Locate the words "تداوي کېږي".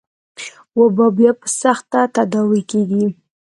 2.15-3.05